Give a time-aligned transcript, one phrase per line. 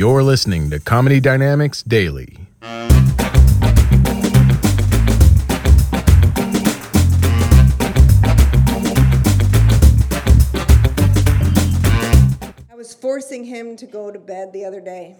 [0.00, 2.38] You're listening to Comedy Dynamics Daily.
[2.62, 2.86] I
[12.74, 15.16] was forcing him to go to bed the other day.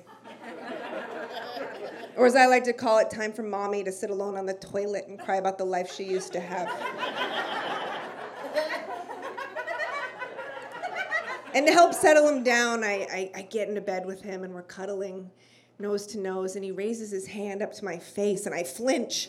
[2.16, 4.54] or as I like to call it, time for mommy to sit alone on the
[4.54, 7.29] toilet and cry about the life she used to have.
[11.54, 14.54] And to help settle him down, I, I, I get into bed with him and
[14.54, 15.30] we're cuddling
[15.80, 19.28] nose to nose, and he raises his hand up to my face and I flinch.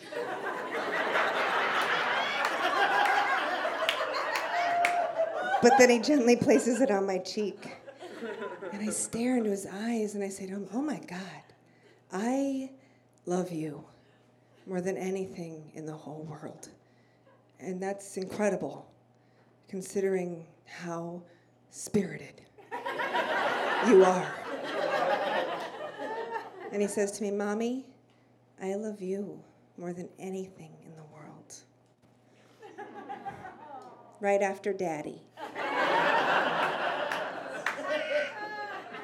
[5.62, 7.78] but then he gently places it on my cheek.
[8.74, 11.44] And I stare into his eyes and I say to him, Oh my God,
[12.12, 12.72] I
[13.26, 13.84] love you
[14.66, 16.70] more than anything in the whole world.
[17.60, 18.90] And that's incredible,
[19.68, 21.22] considering how
[21.72, 22.42] spirited
[23.88, 24.34] you are.
[26.72, 27.86] And he says to me, Mommy,
[28.62, 29.42] I love you
[29.78, 31.56] more than anything in the world.
[34.20, 35.22] Right after Daddy.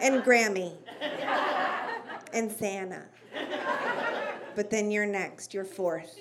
[0.01, 0.73] and Grammy.
[2.33, 3.05] and Santa.
[4.55, 6.19] But then you're next, you're fourth.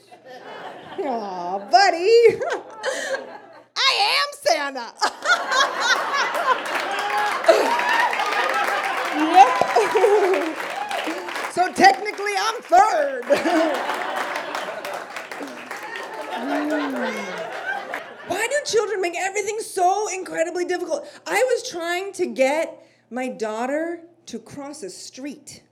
[0.98, 2.41] Aw, buddy.
[4.57, 4.91] Santa.
[9.36, 9.53] yep.
[11.53, 13.25] so technically, I'm third.
[13.27, 13.97] Hmm.
[18.29, 21.07] Why do children make everything so incredibly difficult?
[21.27, 25.64] I was trying to get my daughter to cross a street.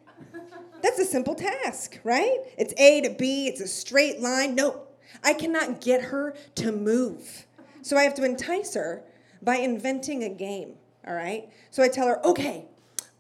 [0.82, 2.36] That's a simple task, right?
[2.58, 4.54] It's A to B, it's a straight line.
[4.54, 4.82] No,
[5.22, 7.46] I cannot get her to move.
[7.84, 9.04] So I have to entice her
[9.42, 11.50] by inventing a game, all right?
[11.70, 12.64] So I tell her, okay,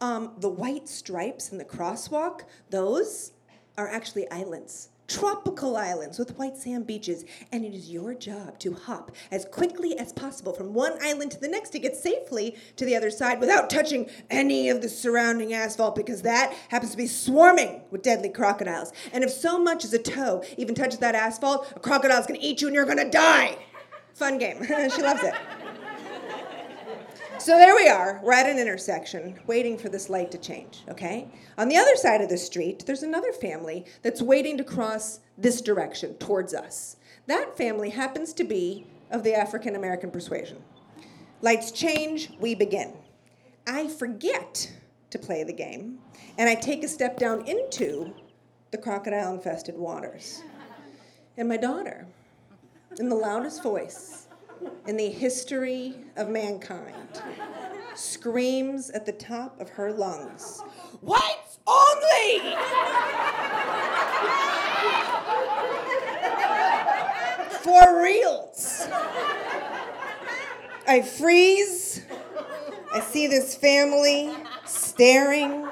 [0.00, 3.32] um, the white stripes in the crosswalk, those
[3.76, 4.88] are actually islands.
[5.06, 9.98] Tropical islands with white sand beaches, and it is your job to hop as quickly
[9.98, 13.40] as possible from one island to the next to get safely to the other side
[13.40, 18.30] without touching any of the surrounding asphalt because that happens to be swarming with deadly
[18.30, 18.94] crocodiles.
[19.12, 22.62] And if so much as a toe even touches that asphalt, a crocodile's gonna eat
[22.62, 23.58] you and you're gonna die.
[24.14, 24.64] Fun game.
[24.64, 25.34] she loves it.
[27.38, 28.20] So there we are.
[28.22, 31.28] We're at an intersection waiting for this light to change, okay?
[31.58, 35.60] On the other side of the street, there's another family that's waiting to cross this
[35.60, 36.96] direction towards us.
[37.26, 40.62] That family happens to be of the African American persuasion.
[41.42, 42.94] Lights change, we begin.
[43.66, 44.72] I forget
[45.10, 45.98] to play the game,
[46.38, 48.14] and I take a step down into
[48.70, 50.42] the crocodile infested waters.
[51.36, 52.06] And my daughter,
[52.98, 54.28] in the loudest voice
[54.86, 57.22] in the history of mankind,
[57.94, 60.62] screams at the top of her lungs,
[61.00, 62.54] Whites only!
[67.62, 68.86] For reals.
[70.86, 72.04] I freeze.
[72.92, 74.30] I see this family
[74.66, 75.66] staring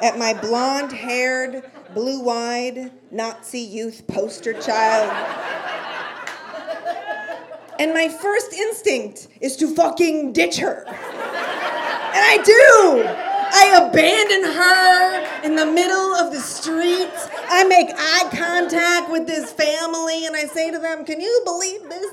[0.00, 5.61] at my blonde haired, blue eyed Nazi youth poster child.
[7.82, 10.84] And my first instinct is to fucking ditch her.
[10.86, 13.02] And I do.
[13.54, 17.10] I abandon her in the middle of the street.
[17.50, 21.82] I make eye contact with this family and I say to them, Can you believe
[21.88, 22.12] this